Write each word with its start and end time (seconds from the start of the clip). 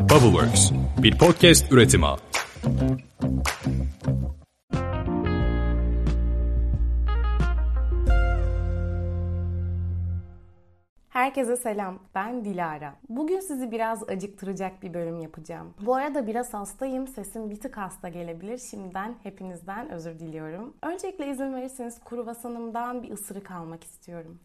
Bubbleworks, 0.00 0.70
bir 1.02 1.18
podcast 1.18 1.72
üretimi. 1.72 2.06
Herkese 11.08 11.56
selam. 11.56 11.98
Ben 12.14 12.44
Dilara. 12.44 12.94
Bugün 13.08 13.40
sizi 13.40 13.70
biraz 13.70 14.08
acıktıracak 14.08 14.82
bir 14.82 14.94
bölüm 14.94 15.20
yapacağım. 15.20 15.74
Bu 15.86 15.94
arada 15.94 16.26
biraz 16.26 16.54
hastayım. 16.54 17.08
Sesim 17.08 17.50
bir 17.50 17.60
tık 17.60 17.76
hasta 17.76 18.08
gelebilir. 18.08 18.58
Şimdiden 18.58 19.14
hepinizden 19.22 19.90
özür 19.90 20.18
diliyorum. 20.18 20.74
Öncelikle 20.82 21.30
izin 21.30 21.54
verirseniz 21.54 22.00
kruvasanımdan 22.04 23.02
bir 23.02 23.10
ısırık 23.10 23.50
almak 23.50 23.84
istiyorum. 23.84 24.38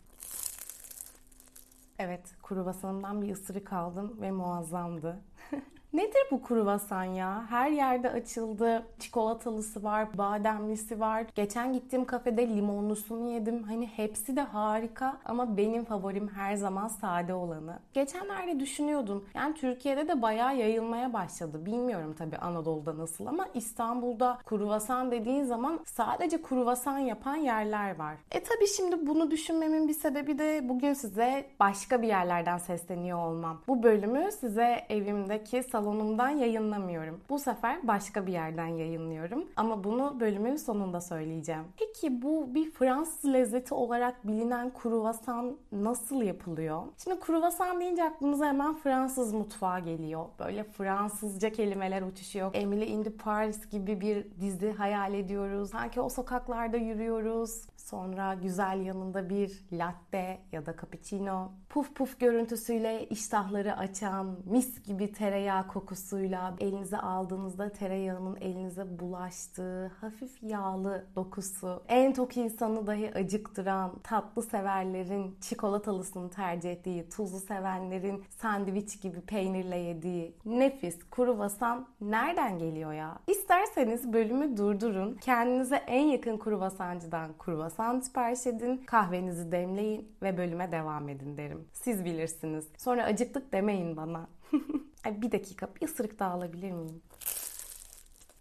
Evet, 2.00 2.36
kruvasanımdan 2.43 3.21
bir 3.21 3.32
ısırık 3.32 3.73
aldım 3.73 4.21
ve 4.21 4.32
muazzamdı. 4.32 5.23
Nedir 5.93 6.28
bu 6.32 6.43
kruvasan 6.43 7.04
ya? 7.04 7.43
Her 7.50 7.69
yerde 7.69 8.10
açıldı. 8.10 8.86
Çikolatalısı 9.00 9.83
var, 9.83 10.18
bademlisi 10.18 11.00
var. 11.00 11.25
Geçen 11.36 11.73
gittiğim 11.73 12.05
kafede 12.05 12.47
limonlusunu 12.47 13.32
yedim. 13.32 13.64
Hani 13.64 13.87
hepsi 13.87 14.36
de 14.36 14.41
harika 14.41 15.18
ama 15.25 15.57
benim 15.57 15.86
favorim 15.86 16.27
her 16.27 16.55
zaman 16.55 16.87
sade 16.87 17.33
olanı. 17.33 17.79
Geçenlerde 17.93 18.60
düşünüyordum. 18.60 19.25
Yani 19.36 19.54
Türkiye'de 19.55 20.07
de 20.07 20.21
bayağı 20.21 20.55
yayılmaya 20.55 21.13
başladı. 21.13 21.65
Bilmiyorum 21.65 22.15
tabii 22.18 22.38
Anadolu'da 22.38 22.97
nasıl 22.97 23.25
ama 23.25 23.46
İstanbul'da 23.54 24.38
kruvasan 24.46 25.11
dediğin 25.11 25.43
zaman 25.43 25.79
sadece 25.86 26.41
kruvasan 26.41 26.97
yapan 26.97 27.36
yerler 27.36 27.99
var. 27.99 28.15
E 28.32 28.43
tabii 28.43 28.68
şimdi 28.68 29.07
bunu 29.07 29.32
düşünmemin 29.32 29.88
bir 29.88 29.93
sebebi 29.93 30.39
de 30.39 30.69
bugün 30.69 30.93
size 30.93 31.46
başka 31.60 32.02
bir 32.02 32.08
yerlerden 32.08 32.58
sesleniyor 32.58 33.17
olmam. 33.19 33.61
Bu 33.67 33.83
bölümü 33.83 34.31
size 34.31 34.86
evimdeki 34.89 35.63
salonumdan 35.75 36.30
yayınlamıyorum. 36.30 37.20
Bu 37.30 37.39
sefer 37.39 37.88
başka 37.88 38.27
bir 38.27 38.33
yerden 38.33 38.67
yayınlıyorum. 38.67 39.45
Ama 39.55 39.83
bunu 39.83 40.19
bölümün 40.19 40.55
sonunda 40.55 41.02
söyleyeceğim. 41.02 41.63
Peki 41.77 42.22
bu 42.22 42.55
bir 42.55 42.72
Fransız 42.72 43.33
lezzeti 43.33 43.73
olarak 43.73 44.27
bilinen 44.27 44.72
kruvasan 44.73 45.58
nasıl 45.72 46.22
yapılıyor? 46.22 46.83
Şimdi 47.03 47.19
kruvasan 47.19 47.80
deyince 47.81 48.03
aklımıza 48.03 48.45
hemen 48.47 48.73
Fransız 48.73 49.33
mutfağı 49.33 49.80
geliyor. 49.80 50.25
Böyle 50.39 50.64
Fransızca 50.64 51.49
kelimeler 51.49 52.02
uçuşuyor. 52.02 52.52
Emily 52.53 52.86
in 52.86 53.03
the 53.03 53.11
Paris 53.11 53.69
gibi 53.69 54.02
bir 54.02 54.27
dizi 54.42 54.71
hayal 54.71 55.14
ediyoruz. 55.14 55.69
Sanki 55.69 56.02
o 56.02 56.09
sokaklarda 56.09 56.77
yürüyoruz. 56.77 57.67
Sonra 57.77 58.33
güzel 58.33 58.81
yanında 58.86 59.30
bir 59.30 59.66
latte 59.71 60.39
ya 60.52 60.66
da 60.66 60.75
cappuccino. 60.81 61.52
Puf 61.69 61.95
puf 61.95 62.19
görüntüsüyle 62.19 63.05
iştahları 63.09 63.77
açan, 63.77 64.38
mis 64.45 64.83
gibi 64.83 65.11
tereyağı 65.11 65.64
kokusuyla 65.67 66.55
elinize 66.59 66.97
aldığınızda 66.97 67.69
tereyağının 67.69 68.38
elinize 68.41 68.99
bulaştığı 68.99 69.88
hafif 69.88 70.44
yağlı 70.44 71.05
dokusu, 71.16 71.83
en 71.88 72.13
tok 72.13 72.38
insanı 72.38 72.88
dahi 72.88 73.13
acıktıran, 73.16 73.99
tatlı 74.03 74.43
severlerin 74.43 75.38
çikolatalısını 75.41 76.30
tercih 76.30 76.71
ettiği, 76.71 77.09
tuzlu 77.09 77.39
sevenlerin 77.39 78.23
sandviç 78.30 79.02
gibi 79.02 79.21
peynirle 79.21 79.77
yediği 79.77 80.36
nefis 80.45 81.09
kruvasan 81.11 81.88
nereden 82.02 82.59
geliyor 82.59 82.93
ya? 82.93 83.19
İsterseniz 83.27 84.13
bölümü 84.13 84.58
durdurun. 84.58 85.17
Kendinize 85.21 85.75
en 85.75 86.05
yakın 86.05 86.38
kruvasancıdan 86.38 87.38
kruvasan 87.39 87.99
sipariş 87.99 88.47
edin, 88.47 88.77
kahvenizi 88.77 89.52
demleyin 89.52 90.11
ve 90.21 90.38
bölüme 90.38 90.71
devam 90.71 91.09
edin 91.09 91.38
derim. 91.38 91.67
Siz 91.73 92.05
bilirsiniz. 92.05 92.67
Sonra 92.77 93.03
acıktık 93.03 93.53
demeyin 93.53 93.97
bana. 93.97 94.27
Ay 95.06 95.22
bir 95.22 95.31
dakika 95.31 95.75
bir 95.75 95.88
ısırık 95.88 96.20
daha 96.20 96.31
alabilir 96.31 96.72
miyim? 96.72 97.02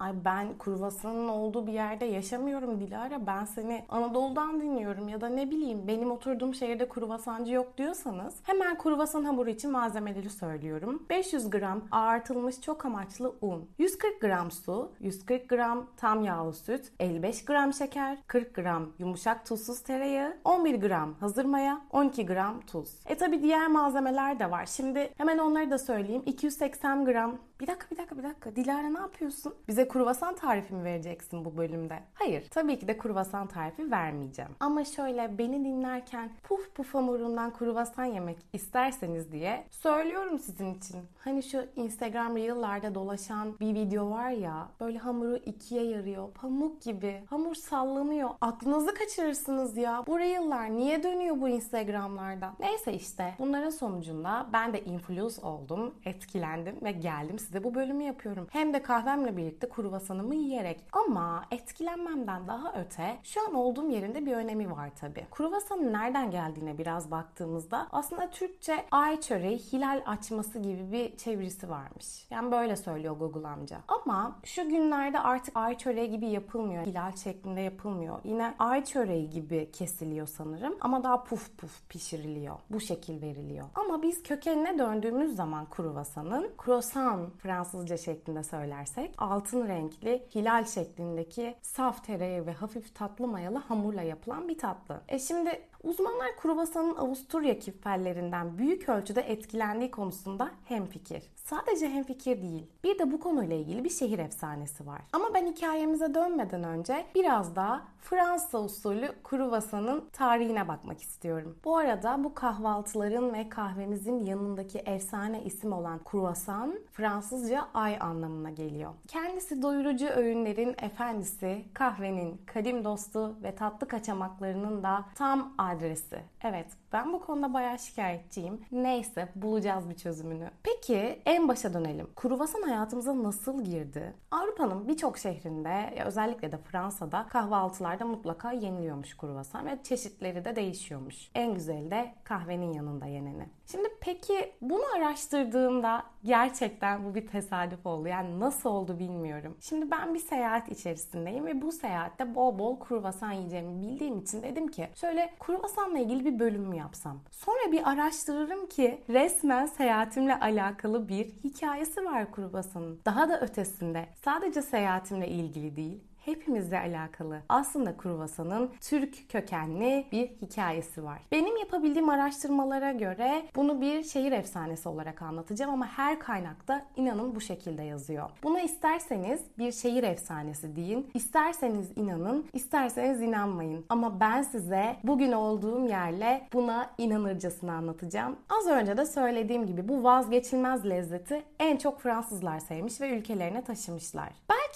Ay 0.04 0.12
ben 0.24 0.58
kruvasanın 0.58 1.28
olduğu 1.28 1.66
bir 1.66 1.72
yerde 1.72 2.04
yaşamıyorum 2.04 2.80
Dilara. 2.80 3.26
Ben 3.26 3.44
seni 3.44 3.84
Anadolu'dan 3.88 4.60
dinliyorum 4.60 5.08
ya 5.08 5.20
da 5.20 5.28
ne 5.28 5.50
bileyim 5.50 5.88
benim 5.88 6.10
oturduğum 6.10 6.54
şehirde 6.54 6.88
kruvasancı 6.88 7.52
yok 7.52 7.78
diyorsanız 7.78 8.34
hemen 8.42 8.78
kruvasan 8.78 9.24
hamuru 9.24 9.50
için 9.50 9.70
malzemeleri 9.70 10.30
söylüyorum. 10.30 11.06
500 11.10 11.50
gram 11.50 11.82
ağartılmış 11.90 12.60
çok 12.60 12.84
amaçlı 12.86 13.34
un, 13.40 13.68
140 13.78 14.20
gram 14.20 14.50
su, 14.50 14.92
140 15.00 15.48
gram 15.48 15.86
tam 15.96 16.24
yağlı 16.24 16.52
süt, 16.52 16.92
55 17.00 17.44
gram 17.44 17.72
şeker, 17.72 18.18
40 18.26 18.54
gram 18.54 18.88
yumuşak 18.98 19.46
tuzsuz 19.46 19.82
tereyağı, 19.82 20.36
11 20.44 20.74
gram 20.74 21.14
hazır 21.20 21.44
maya, 21.44 21.80
12 21.90 22.26
gram 22.26 22.60
tuz. 22.60 22.88
E 23.06 23.14
tabi 23.14 23.42
diğer 23.42 23.66
malzemeler 23.68 24.38
de 24.38 24.50
var. 24.50 24.66
Şimdi 24.66 25.12
hemen 25.16 25.38
onları 25.38 25.70
da 25.70 25.78
söyleyeyim. 25.78 26.22
280 26.26 27.04
gram 27.04 27.38
bir 27.60 27.66
dakika 27.66 27.86
bir 27.90 27.96
dakika 27.96 28.18
bir 28.18 28.22
dakika. 28.22 28.56
Dilara 28.56 28.88
ne 28.88 28.98
yapıyorsun? 28.98 29.54
Bize 29.68 29.88
kruvasan 29.88 30.34
tarifi 30.34 30.74
mi 30.74 30.84
vereceksin 30.84 31.44
bu 31.44 31.56
bölümde? 31.56 31.98
Hayır. 32.14 32.48
Tabii 32.50 32.78
ki 32.78 32.88
de 32.88 32.98
kruvasan 32.98 33.46
tarifi 33.46 33.90
vermeyeceğim. 33.90 34.50
Ama 34.60 34.84
şöyle 34.84 35.38
beni 35.38 35.64
dinlerken 35.64 36.30
puf 36.42 36.74
puf 36.74 36.94
hamurundan 36.94 37.52
kruvasan 37.52 38.04
yemek 38.04 38.38
isterseniz 38.52 39.32
diye 39.32 39.64
söylüyorum 39.70 40.38
sizin 40.38 40.74
için. 40.74 40.96
Hani 41.18 41.42
şu 41.42 41.66
Instagram 41.76 42.36
Reel'larda 42.36 42.94
dolaşan 42.94 43.58
bir 43.60 43.74
video 43.74 44.10
var 44.10 44.30
ya. 44.30 44.68
Böyle 44.80 44.98
hamuru 44.98 45.36
ikiye 45.36 45.84
yarıyor. 45.84 46.30
Pamuk 46.32 46.82
gibi. 46.82 47.22
Hamur 47.30 47.54
sallanıyor. 47.54 48.30
Aklınızı 48.40 48.94
kaçırırsınız 48.94 49.76
ya. 49.76 50.04
Bu 50.06 50.18
Reel'lar 50.18 50.70
niye 50.70 51.02
dönüyor 51.02 51.40
bu 51.40 51.48
Instagram'larda? 51.48 52.52
Neyse 52.60 52.92
işte. 52.92 53.34
Bunların 53.38 53.70
sonucunda 53.70 54.46
ben 54.52 54.72
de 54.72 54.84
influence 54.84 55.40
oldum. 55.42 55.94
Etkilendim 56.04 56.76
ve 56.82 56.92
geldim 56.92 57.38
size 57.44 57.64
bu 57.64 57.74
bölümü 57.74 58.02
yapıyorum. 58.04 58.46
Hem 58.50 58.74
de 58.74 58.82
kahvemle 58.82 59.36
birlikte 59.36 59.68
kruvasanımı 59.68 60.34
yiyerek. 60.34 60.80
Ama 60.92 61.44
etkilenmemden 61.50 62.48
daha 62.48 62.72
öte 62.80 63.16
şu 63.22 63.48
an 63.48 63.54
olduğum 63.54 63.88
yerinde 63.88 64.26
bir 64.26 64.32
önemi 64.32 64.70
var 64.70 64.90
tabi. 65.00 65.26
Kruvasanın 65.30 65.92
nereden 65.92 66.30
geldiğine 66.30 66.78
biraz 66.78 67.10
baktığımızda 67.10 67.86
aslında 67.92 68.30
Türkçe 68.30 68.84
ay 68.90 69.20
çöreği 69.20 69.58
hilal 69.58 70.02
açması 70.06 70.58
gibi 70.58 70.92
bir 70.92 71.16
çevirisi 71.16 71.70
varmış. 71.70 72.26
Yani 72.30 72.52
böyle 72.52 72.76
söylüyor 72.76 73.16
Google 73.16 73.48
amca. 73.48 73.78
Ama 73.88 74.36
şu 74.44 74.68
günlerde 74.68 75.20
artık 75.20 75.56
ay 75.56 75.78
çöreği 75.78 76.10
gibi 76.10 76.26
yapılmıyor. 76.26 76.86
Hilal 76.86 77.16
şeklinde 77.16 77.60
yapılmıyor. 77.60 78.18
Yine 78.24 78.54
ay 78.58 78.84
çöreği 78.84 79.30
gibi 79.30 79.70
kesiliyor 79.72 80.26
sanırım. 80.26 80.76
Ama 80.80 81.04
daha 81.04 81.24
puf 81.24 81.58
puf 81.58 81.88
pişiriliyor. 81.88 82.56
Bu 82.70 82.80
şekil 82.80 83.22
veriliyor. 83.22 83.66
Ama 83.74 84.02
biz 84.02 84.22
kökenine 84.22 84.78
döndüğümüz 84.78 85.36
zaman 85.36 85.66
kruvasanın 85.70 86.50
croissant 86.64 87.33
Fransızca 87.38 87.96
şeklinde 87.96 88.42
söylersek 88.42 89.14
altın 89.18 89.68
renkli 89.68 90.26
hilal 90.34 90.64
şeklindeki 90.64 91.54
saf 91.62 92.04
tereyağı 92.04 92.46
ve 92.46 92.52
hafif 92.52 92.94
tatlı 92.94 93.26
mayalı 93.26 93.58
hamurla 93.58 94.02
yapılan 94.02 94.48
bir 94.48 94.58
tatlı. 94.58 95.00
E 95.08 95.18
şimdi 95.18 95.62
Uzmanlar 95.84 96.36
kruvasanın 96.36 96.96
Avusturya 96.96 97.58
kifferlerinden 97.58 98.58
büyük 98.58 98.88
ölçüde 98.88 99.20
etkilendiği 99.20 99.90
konusunda 99.90 100.50
hemfikir. 100.64 101.22
Sadece 101.36 101.88
hemfikir 101.88 102.42
değil, 102.42 102.66
bir 102.84 102.98
de 102.98 103.12
bu 103.12 103.20
konuyla 103.20 103.56
ilgili 103.56 103.84
bir 103.84 103.90
şehir 103.90 104.18
efsanesi 104.18 104.86
var. 104.86 105.00
Ama 105.12 105.34
ben 105.34 105.46
hikayemize 105.46 106.14
dönmeden 106.14 106.64
önce 106.64 107.06
biraz 107.14 107.56
daha 107.56 107.84
Fransa 108.00 108.58
usulü 108.58 109.12
kruvasanın 109.24 110.08
tarihine 110.12 110.68
bakmak 110.68 111.02
istiyorum. 111.02 111.58
Bu 111.64 111.76
arada 111.76 112.24
bu 112.24 112.34
kahvaltıların 112.34 113.32
ve 113.32 113.48
kahvemizin 113.48 114.24
yanındaki 114.24 114.78
efsane 114.78 115.42
isim 115.44 115.72
olan 115.72 116.00
kruvasan 116.04 116.78
Fransızca 116.92 117.68
ay 117.74 117.96
anlamına 118.00 118.50
geliyor. 118.50 118.92
Kendisi 119.08 119.62
doyurucu 119.62 120.06
öğünlerin 120.06 120.74
efendisi, 120.82 121.64
kahvenin 121.74 122.40
kadim 122.46 122.84
dostu 122.84 123.36
ve 123.42 123.54
tatlı 123.54 123.88
kaçamaklarının 123.88 124.82
da 124.82 125.04
tam 125.14 125.54
adresi. 125.74 126.22
Evet 126.44 126.66
ben 126.94 127.12
bu 127.12 127.20
konuda 127.20 127.54
bayağı 127.54 127.78
şikayetçiyim. 127.78 128.60
Neyse 128.72 129.28
bulacağız 129.34 129.88
bir 129.90 129.96
çözümünü. 129.96 130.50
Peki 130.62 131.22
en 131.26 131.48
başa 131.48 131.74
dönelim. 131.74 132.08
Kruvasan 132.16 132.62
hayatımıza 132.62 133.22
nasıl 133.22 133.64
girdi? 133.64 134.14
Avrupa'nın 134.30 134.88
birçok 134.88 135.18
şehrinde 135.18 136.02
özellikle 136.06 136.52
de 136.52 136.58
Fransa'da 136.58 137.26
kahvaltılarda 137.30 138.04
mutlaka 138.04 138.52
yeniliyormuş 138.52 139.16
kruvasan 139.16 139.66
ve 139.66 139.78
çeşitleri 139.82 140.44
de 140.44 140.56
değişiyormuş. 140.56 141.30
En 141.34 141.54
güzeli 141.54 141.90
de 141.90 142.14
kahvenin 142.24 142.72
yanında 142.72 143.06
yeneni. 143.06 143.48
Şimdi 143.70 143.88
peki 144.00 144.52
bunu 144.60 144.82
araştırdığımda 144.96 146.02
gerçekten 146.24 147.04
bu 147.04 147.14
bir 147.14 147.26
tesadüf 147.26 147.86
oldu. 147.86 148.08
Yani 148.08 148.40
nasıl 148.40 148.70
oldu 148.70 148.98
bilmiyorum. 148.98 149.56
Şimdi 149.60 149.90
ben 149.90 150.14
bir 150.14 150.18
seyahat 150.18 150.68
içerisindeyim 150.68 151.46
ve 151.46 151.62
bu 151.62 151.72
seyahatte 151.72 152.34
bol 152.34 152.58
bol 152.58 152.80
kruvasan 152.80 153.32
yiyeceğimi 153.32 153.82
bildiğim 153.82 154.18
için 154.18 154.42
dedim 154.42 154.68
ki 154.68 154.88
şöyle 154.94 155.34
kruvasanla 155.40 155.98
ilgili 155.98 156.24
bir 156.24 156.38
bölüm 156.38 156.62
mü 156.62 156.76
yapsam? 156.84 157.20
Sonra 157.30 157.72
bir 157.72 157.90
araştırırım 157.90 158.66
ki 158.68 159.04
resmen 159.08 159.66
seyahatimle 159.66 160.40
alakalı 160.40 161.08
bir 161.08 161.24
hikayesi 161.24 162.04
var 162.04 162.32
kruvasanın. 162.32 163.00
Daha 163.04 163.28
da 163.28 163.40
ötesinde 163.40 164.08
sadece 164.24 164.62
seyahatimle 164.62 165.28
ilgili 165.28 165.76
değil 165.76 166.04
hepimizle 166.24 166.78
alakalı. 166.78 167.42
Aslında 167.48 167.96
kruvasanın 167.96 168.70
Türk 168.80 169.30
kökenli 169.30 170.06
bir 170.12 170.26
hikayesi 170.28 171.04
var. 171.04 171.18
Benim 171.32 171.56
yapabildiğim 171.56 172.08
araştırmalara 172.08 172.92
göre 172.92 173.42
bunu 173.56 173.80
bir 173.80 174.02
şehir 174.02 174.32
efsanesi 174.32 174.88
olarak 174.88 175.22
anlatacağım 175.22 175.72
ama 175.72 175.86
her 175.86 176.18
kaynakta 176.18 176.86
inanın 176.96 177.34
bu 177.34 177.40
şekilde 177.40 177.82
yazıyor. 177.82 178.30
Buna 178.42 178.60
isterseniz 178.60 179.40
bir 179.58 179.72
şehir 179.72 180.02
efsanesi 180.02 180.76
deyin, 180.76 181.10
isterseniz 181.14 181.90
inanın, 181.96 182.46
isterseniz 182.52 183.22
inanmayın. 183.22 183.84
Ama 183.88 184.20
ben 184.20 184.42
size 184.42 184.96
bugün 185.04 185.32
olduğum 185.32 185.86
yerle 185.86 186.48
buna 186.52 186.90
inanırcasına 186.98 187.72
anlatacağım. 187.72 188.36
Az 188.48 188.66
önce 188.66 188.96
de 188.96 189.06
söylediğim 189.06 189.66
gibi 189.66 189.88
bu 189.88 190.04
vazgeçilmez 190.04 190.86
lezzeti 190.86 191.42
en 191.58 191.76
çok 191.76 192.00
Fransızlar 192.00 192.58
sevmiş 192.60 193.00
ve 193.00 193.10
ülkelerine 193.10 193.64
taşımışlar. 193.64 194.28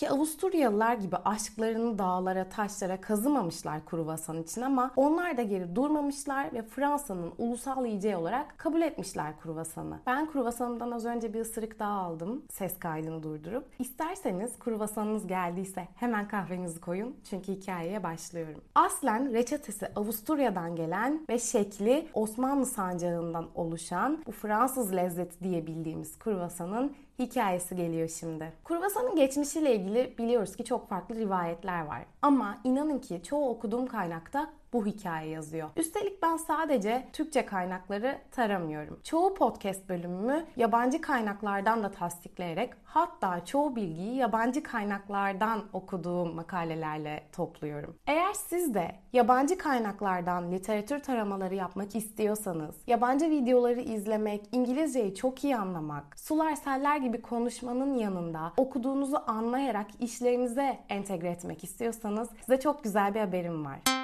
Belki 0.02 0.14
Avusturyalılar 0.14 0.94
gibi 0.94 1.16
aşklarını 1.16 1.98
dağlara, 1.98 2.48
taşlara 2.48 3.00
kazımamışlar 3.00 3.84
kruvasan 3.86 4.42
için 4.42 4.60
ama 4.60 4.90
onlar 4.96 5.36
da 5.36 5.42
geri 5.42 5.76
durmamışlar 5.76 6.52
ve 6.52 6.62
Fransa'nın 6.62 7.32
ulusal 7.38 7.86
yiyeceği 7.86 8.16
olarak 8.16 8.58
kabul 8.58 8.80
etmişler 8.80 9.40
kruvasanı. 9.40 9.98
Ben 10.06 10.30
kruvasanımdan 10.30 10.90
az 10.90 11.04
önce 11.04 11.34
bir 11.34 11.40
ısırık 11.40 11.78
daha 11.78 12.00
aldım 12.00 12.42
ses 12.50 12.78
kaydını 12.78 13.22
durdurup. 13.22 13.64
İsterseniz 13.78 14.58
kruvasanınız 14.58 15.26
geldiyse 15.26 15.88
hemen 15.96 16.28
kahvenizi 16.28 16.80
koyun 16.80 17.16
çünkü 17.30 17.52
hikayeye 17.52 18.02
başlıyorum. 18.02 18.62
Aslen 18.74 19.32
reçetesi 19.32 19.88
Avusturya'dan 19.96 20.76
gelen 20.76 21.26
ve 21.28 21.38
şekli 21.38 22.08
Osmanlı 22.14 22.66
sancağından 22.66 23.46
oluşan 23.54 24.18
bu 24.26 24.32
Fransız 24.32 24.92
lezzeti 24.92 25.44
diye 25.44 25.66
bildiğimiz 25.66 26.18
kruvasanın 26.18 26.92
hikayesi 27.18 27.76
geliyor 27.76 28.08
şimdi. 28.08 28.52
Kruvasanın 28.64 29.16
geçmişiyle 29.16 29.74
ilgili 29.74 30.14
biliyoruz 30.18 30.56
ki 30.56 30.64
çok 30.64 30.88
farklı 30.88 31.14
rivayetler 31.14 31.84
var. 31.84 32.04
Ama 32.22 32.58
inanın 32.64 32.98
ki 32.98 33.20
çoğu 33.22 33.48
okuduğum 33.48 33.86
kaynakta 33.86 34.50
bu 34.72 34.86
hikaye 34.86 35.30
yazıyor. 35.30 35.68
Üstelik 35.76 36.22
ben 36.22 36.36
sadece 36.36 37.08
Türkçe 37.12 37.46
kaynakları 37.46 38.18
taramıyorum. 38.30 39.00
Çoğu 39.04 39.34
podcast 39.34 39.88
bölümümü 39.88 40.44
yabancı 40.56 41.00
kaynaklardan 41.00 41.82
da 41.82 41.90
tasdikleyerek 41.90 42.72
hatta 42.84 43.44
çoğu 43.44 43.76
bilgiyi 43.76 44.16
yabancı 44.16 44.62
kaynaklardan 44.62 45.62
okuduğum 45.72 46.34
makalelerle 46.34 47.22
topluyorum. 47.32 47.96
Eğer 48.06 48.32
siz 48.32 48.74
de 48.74 48.94
yabancı 49.12 49.58
kaynaklardan 49.58 50.52
literatür 50.52 51.00
taramaları 51.00 51.54
yapmak 51.54 51.96
istiyorsanız, 51.96 52.74
yabancı 52.86 53.30
videoları 53.30 53.80
izlemek, 53.80 54.44
İngilizceyi 54.52 55.14
çok 55.14 55.44
iyi 55.44 55.56
anlamak, 55.56 56.18
sular 56.20 56.54
seller 56.54 56.96
gibi 56.96 57.22
konuşmanın 57.22 57.94
yanında 57.94 58.52
okuduğunuzu 58.56 59.16
anlayarak 59.26 59.86
işlerinize 60.00 60.78
entegre 60.88 61.30
etmek 61.30 61.64
istiyorsanız 61.64 62.28
size 62.40 62.60
çok 62.60 62.84
güzel 62.84 63.14
bir 63.14 63.20
haberim 63.20 63.64
var. 63.64 63.97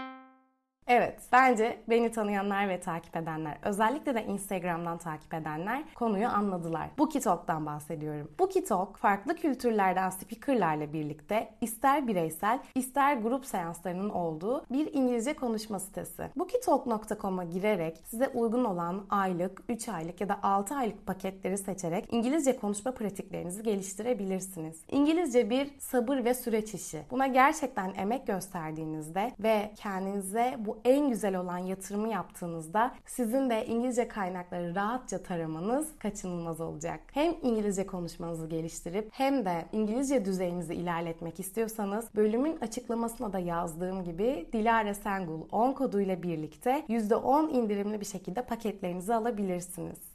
Evet, 0.86 1.20
bence 1.32 1.78
beni 1.88 2.12
tanıyanlar 2.12 2.68
ve 2.68 2.80
takip 2.80 3.16
edenler, 3.16 3.58
özellikle 3.62 4.14
de 4.14 4.24
Instagram'dan 4.24 4.98
takip 4.98 5.34
edenler 5.34 5.82
konuyu 5.94 6.28
anladılar. 6.28 6.88
Bookietalk'tan 6.98 7.66
bahsediyorum. 7.66 8.30
Bookietalk, 8.38 8.96
farklı 8.96 9.36
kültürlerden 9.36 10.10
speakerlarla 10.10 10.92
birlikte 10.92 11.50
ister 11.60 12.06
bireysel, 12.06 12.58
ister 12.74 13.16
grup 13.16 13.46
seanslarının 13.46 14.10
olduğu 14.10 14.64
bir 14.70 14.94
İngilizce 14.94 15.34
konuşma 15.34 15.78
sitesi. 15.78 16.30
Bookietalk.com'a 16.36 17.44
girerek 17.44 18.02
size 18.06 18.28
uygun 18.28 18.64
olan 18.64 19.06
aylık, 19.10 19.62
3 19.68 19.88
aylık 19.88 20.20
ya 20.20 20.28
da 20.28 20.38
6 20.42 20.74
aylık 20.74 21.06
paketleri 21.06 21.58
seçerek 21.58 22.12
İngilizce 22.12 22.56
konuşma 22.56 22.94
pratiklerinizi 22.94 23.62
geliştirebilirsiniz. 23.62 24.80
İngilizce 24.90 25.50
bir 25.50 25.70
sabır 25.78 26.24
ve 26.24 26.34
süreç 26.34 26.74
işi. 26.74 27.02
Buna 27.10 27.26
gerçekten 27.26 27.92
emek 27.96 28.26
gösterdiğinizde 28.26 29.32
ve 29.38 29.72
kendinize 29.76 30.56
bu 30.58 30.73
en 30.84 31.10
güzel 31.10 31.36
olan 31.36 31.58
yatırımı 31.58 32.08
yaptığınızda 32.08 32.94
sizin 33.06 33.50
de 33.50 33.66
İngilizce 33.66 34.08
kaynakları 34.08 34.74
rahatça 34.74 35.22
taramanız 35.22 35.88
kaçınılmaz 35.98 36.60
olacak. 36.60 37.00
Hem 37.12 37.34
İngilizce 37.42 37.86
konuşmanızı 37.86 38.46
geliştirip 38.46 39.08
hem 39.12 39.44
de 39.44 39.64
İngilizce 39.72 40.24
düzeyinizi 40.24 40.74
ilerletmek 40.74 41.40
istiyorsanız 41.40 42.06
bölümün 42.16 42.58
açıklamasına 42.60 43.32
da 43.32 43.38
yazdığım 43.38 44.04
gibi 44.04 44.48
Dilara 44.52 44.94
Sengul 44.94 45.40
10 45.52 45.72
koduyla 45.72 46.22
birlikte 46.22 46.84
%10 46.88 47.50
indirimli 47.50 48.00
bir 48.00 48.06
şekilde 48.06 48.42
paketlerinizi 48.42 49.14
alabilirsiniz. 49.14 50.13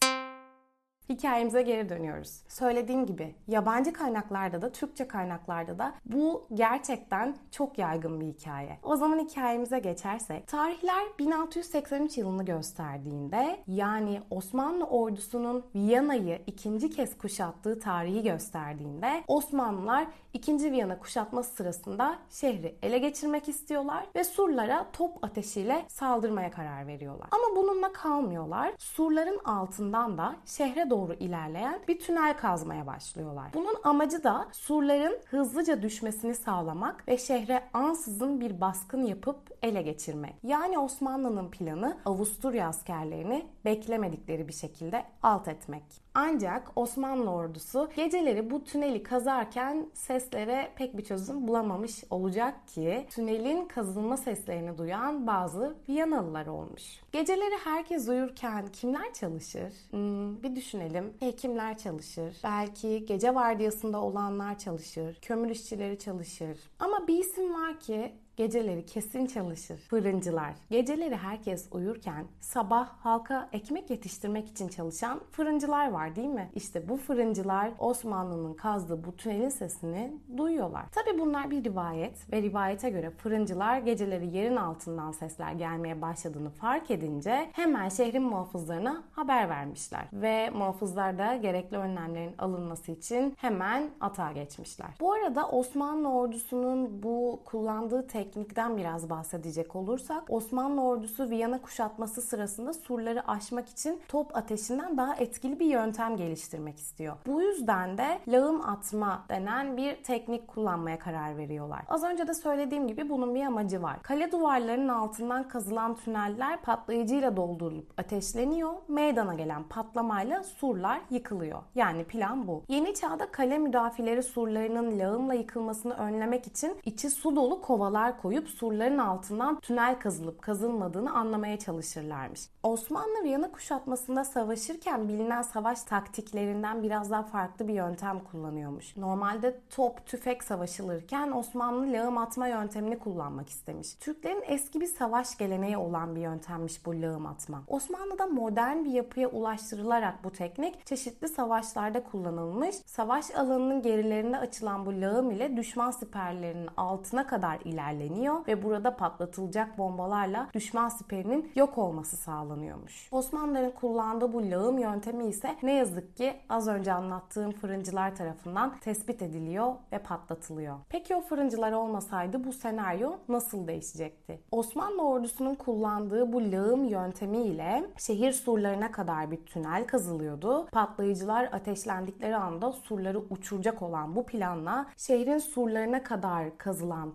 Hikayemize 1.09 1.61
geri 1.61 1.89
dönüyoruz. 1.89 2.41
Söylediğim 2.47 3.05
gibi 3.05 3.35
yabancı 3.47 3.93
kaynaklarda 3.93 4.61
da 4.61 4.71
Türkçe 4.71 5.07
kaynaklarda 5.07 5.79
da 5.79 5.93
bu 6.05 6.47
gerçekten 6.53 7.35
çok 7.51 7.77
yaygın 7.77 8.19
bir 8.21 8.25
hikaye. 8.25 8.79
O 8.83 8.95
zaman 8.95 9.19
hikayemize 9.19 9.79
geçersek 9.79 10.47
tarihler 10.47 11.03
1683 11.19 12.17
yılını 12.17 12.45
gösterdiğinde 12.45 13.59
yani 13.67 14.21
Osmanlı 14.29 14.85
ordusunun 14.85 15.65
Viyana'yı 15.75 16.41
ikinci 16.47 16.89
kez 16.89 17.17
kuşattığı 17.17 17.79
tarihi 17.79 18.23
gösterdiğinde 18.23 19.23
Osmanlılar 19.27 20.07
ikinci 20.33 20.71
Viyana 20.71 20.99
kuşatması 20.99 21.55
sırasında 21.55 22.19
şehri 22.29 22.75
ele 22.83 22.97
geçirmek 22.97 23.49
istiyorlar 23.49 24.05
ve 24.15 24.23
surlara 24.23 24.85
top 24.93 25.23
ateşiyle 25.23 25.85
saldırmaya 25.87 26.51
karar 26.51 26.87
veriyorlar. 26.87 27.27
Ama 27.31 27.55
bununla 27.55 27.93
kalmıyorlar. 27.93 28.73
Surların 28.77 29.39
altından 29.45 30.17
da 30.17 30.35
şehre 30.45 30.89
doğru 30.89 30.98
doğru 30.99 31.13
ilerleyen 31.13 31.79
bir 31.87 31.99
tünel 31.99 32.37
kazmaya 32.37 32.87
başlıyorlar. 32.87 33.51
Bunun 33.53 33.75
amacı 33.83 34.23
da 34.23 34.47
surların 34.51 35.17
hızlıca 35.25 35.81
düşmesini 35.81 36.35
sağlamak 36.35 37.07
ve 37.07 37.17
şehre 37.17 37.63
ansızın 37.73 38.41
bir 38.41 38.61
baskın 38.61 39.05
yapıp 39.05 39.37
ele 39.61 39.81
geçirmek. 39.81 40.35
Yani 40.43 40.79
Osmanlı'nın 40.79 41.51
planı 41.51 41.97
Avusturya 42.05 42.67
askerlerini 42.67 43.45
beklemedikleri 43.65 44.47
bir 44.47 44.53
şekilde 44.53 45.05
alt 45.23 45.47
etmek. 45.47 45.83
Ancak 46.13 46.71
Osmanlı 46.75 47.31
ordusu 47.31 47.89
geceleri 47.95 48.51
bu 48.51 48.63
tüneli 48.63 49.03
kazarken 49.03 49.89
seslere 49.93 50.71
pek 50.75 50.97
bir 50.97 51.03
çözüm 51.03 51.47
bulamamış 51.47 52.03
olacak 52.09 52.67
ki 52.67 53.05
tünelin 53.09 53.65
kazılma 53.65 54.17
seslerini 54.17 54.77
duyan 54.77 55.27
bazı 55.27 55.75
Viyanalılar 55.89 56.47
olmuş. 56.47 56.83
Geceleri 57.11 57.55
herkes 57.63 58.07
uyurken 58.07 58.67
kimler 58.67 59.13
çalışır? 59.13 59.73
Hmm, 59.91 60.43
bir 60.43 60.55
düşünelim. 60.89 61.13
Hekimler 61.19 61.77
çalışır. 61.77 62.37
Belki 62.43 63.05
gece 63.05 63.35
vardiyasında 63.35 64.01
olanlar 64.01 64.57
çalışır. 64.57 65.17
Kömür 65.21 65.49
işçileri 65.49 65.99
çalışır. 65.99 66.59
Ama 66.79 67.07
bir 67.07 67.19
isim 67.19 67.53
var 67.53 67.79
ki 67.79 68.13
Geceleri 68.39 68.85
kesin 68.85 69.25
çalışır. 69.25 69.77
Fırıncılar. 69.77 70.53
Geceleri 70.69 71.15
herkes 71.15 71.67
uyurken 71.71 72.25
sabah 72.39 72.87
halka 72.87 73.49
ekmek 73.53 73.89
yetiştirmek 73.89 74.47
için 74.47 74.67
çalışan 74.67 75.19
fırıncılar 75.31 75.91
var 75.91 76.15
değil 76.15 76.27
mi? 76.27 76.49
İşte 76.55 76.89
bu 76.89 76.97
fırıncılar 76.97 77.71
Osmanlı'nın 77.79 78.53
kazdığı 78.53 79.03
bu 79.03 79.15
tünelin 79.15 79.49
sesini 79.49 80.13
duyuyorlar. 80.37 80.85
Tabi 80.91 81.19
bunlar 81.19 81.51
bir 81.51 81.63
rivayet 81.63 82.33
ve 82.33 82.41
rivayete 82.41 82.89
göre 82.89 83.09
fırıncılar 83.09 83.77
geceleri 83.77 84.37
yerin 84.37 84.55
altından 84.55 85.11
sesler 85.11 85.51
gelmeye 85.51 86.01
başladığını 86.01 86.49
fark 86.49 86.91
edince 86.91 87.49
hemen 87.53 87.89
şehrin 87.89 88.23
muhafızlarına 88.23 89.03
haber 89.11 89.49
vermişler. 89.49 90.07
Ve 90.13 90.49
muhafızlar 90.49 91.17
da 91.17 91.35
gerekli 91.35 91.77
önlemlerin 91.77 92.37
alınması 92.37 92.91
için 92.91 93.35
hemen 93.37 93.89
atağa 94.01 94.31
geçmişler. 94.31 94.89
Bu 94.99 95.13
arada 95.13 95.47
Osmanlı 95.47 96.13
ordusunun 96.13 97.03
bu 97.03 97.39
kullandığı 97.45 98.07
tek 98.07 98.28
teknikten 98.29 98.77
biraz 98.77 99.09
bahsedecek 99.09 99.75
olursak 99.75 100.23
Osmanlı 100.29 100.81
ordusu 100.81 101.29
Viyana 101.29 101.61
kuşatması 101.61 102.21
sırasında 102.21 102.73
surları 102.73 103.27
aşmak 103.27 103.69
için 103.69 104.01
top 104.07 104.37
ateşinden 104.37 104.97
daha 104.97 105.15
etkili 105.15 105.59
bir 105.59 105.65
yöntem 105.65 106.17
geliştirmek 106.17 106.77
istiyor. 106.77 107.15
Bu 107.27 107.41
yüzden 107.41 107.97
de 107.97 108.19
lağım 108.27 108.61
atma 108.61 109.25
denen 109.29 109.77
bir 109.77 110.03
teknik 110.03 110.47
kullanmaya 110.47 110.99
karar 110.99 111.37
veriyorlar. 111.37 111.81
Az 111.87 112.03
önce 112.03 112.27
de 112.27 112.33
söylediğim 112.33 112.87
gibi 112.87 113.09
bunun 113.09 113.35
bir 113.35 113.45
amacı 113.45 113.81
var. 113.81 114.01
Kale 114.01 114.31
duvarlarının 114.31 114.87
altından 114.89 115.47
kazılan 115.47 115.95
tüneller 115.95 116.61
patlayıcıyla 116.61 117.37
doldurulup 117.37 117.99
ateşleniyor. 117.99 118.73
Meydana 118.87 119.33
gelen 119.33 119.63
patlamayla 119.63 120.43
surlar 120.43 121.01
yıkılıyor. 121.09 121.59
Yani 121.75 122.03
plan 122.03 122.47
bu. 122.47 122.63
Yeni 122.67 122.93
çağda 122.93 123.31
kale 123.31 123.57
müdafileri 123.57 124.23
surlarının 124.23 124.99
lağımla 124.99 125.33
yıkılmasını 125.33 125.93
önlemek 125.93 126.47
için 126.47 126.77
içi 126.85 127.09
su 127.09 127.35
dolu 127.35 127.61
kovalar 127.61 128.18
koyup 128.21 128.49
surların 128.49 128.97
altından 128.97 129.59
tünel 129.59 129.99
kazılıp 129.99 130.41
kazılmadığını 130.41 131.13
anlamaya 131.13 131.59
çalışırlarmış. 131.59 132.49
Osmanlı 132.63 133.23
Viyana 133.23 133.51
kuşatmasında 133.51 134.23
savaşırken 134.23 135.07
bilinen 135.07 135.41
savaş 135.41 135.83
taktiklerinden 135.83 136.83
biraz 136.83 137.11
daha 137.11 137.23
farklı 137.23 137.67
bir 137.67 137.73
yöntem 137.73 138.19
kullanıyormuş. 138.31 138.97
Normalde 138.97 139.59
top, 139.69 140.05
tüfek 140.05 140.43
savaşılırken 140.43 141.31
Osmanlı 141.31 141.93
lağım 141.93 142.17
atma 142.17 142.47
yöntemini 142.47 142.99
kullanmak 142.99 143.49
istemiş. 143.49 143.95
Türklerin 143.95 144.43
eski 144.47 144.81
bir 144.81 144.87
savaş 144.87 145.37
geleneği 145.37 145.77
olan 145.77 146.15
bir 146.15 146.21
yöntemmiş 146.21 146.85
bu 146.85 147.01
lağım 147.01 147.25
atma. 147.25 147.63
Osmanlı'da 147.67 148.27
modern 148.27 148.85
bir 148.85 148.91
yapıya 148.91 149.27
ulaştırılarak 149.27 150.23
bu 150.23 150.31
teknik 150.31 150.85
çeşitli 150.85 151.27
savaşlarda 151.27 152.03
kullanılmış. 152.03 152.75
Savaş 152.75 153.35
alanının 153.35 153.81
gerilerinde 153.81 154.37
açılan 154.37 154.85
bu 154.85 155.01
lağım 155.01 155.31
ile 155.31 155.57
düşman 155.57 155.91
siperlerinin 155.91 156.69
altına 156.77 157.27
kadar 157.27 157.59
ilerleniyor 157.99 158.47
ve 158.47 158.63
burada 158.63 158.95
patlatılacak 158.95 159.77
bombalarla 159.77 160.49
düşman 160.53 160.89
siperinin 160.89 161.51
yok 161.55 161.77
olması 161.77 162.17
sağlanıyormuş. 162.17 163.09
Osmanlıların 163.11 163.71
kullandığı 163.71 164.33
bu 164.33 164.51
lağım 164.51 164.77
yöntemi 164.77 165.25
ise 165.25 165.55
ne 165.63 165.73
yazık 165.73 166.17
ki 166.17 166.33
az 166.49 166.67
önce 166.67 166.93
anlattığım 166.93 167.51
fırıncılar 167.51 168.15
tarafından 168.15 168.79
tespit 168.79 169.21
ediliyor 169.21 169.73
ve 169.91 169.99
patlatılıyor. 169.99 170.75
Peki 170.89 171.15
o 171.15 171.21
fırıncılar 171.21 171.71
olmasaydı 171.71 172.43
bu 172.43 172.53
senaryo 172.53 173.11
nasıl 173.29 173.67
değişecekti? 173.67 174.39
Osmanlı 174.51 175.07
ordusunun 175.07 175.55
kullandığı 175.55 176.33
bu 176.33 176.51
lağım 176.51 176.85
yöntemiyle 176.85 177.83
şehir 177.97 178.31
surlarına 178.31 178.91
kadar 178.91 179.31
bir 179.31 179.45
tünel 179.45 179.87
kazılıyordu. 179.87 180.65
Patlayıcılar 180.65 181.49
ateşlendikleri 181.51 182.35
anda 182.35 182.71
surları 182.71 183.19
uçuracak 183.29 183.81
olan 183.81 184.15
bu 184.15 184.25
planla 184.25 184.85
şehrin 184.97 185.37
surlarına 185.37 186.03
kadar 186.03 186.57
kazılan 186.57 187.11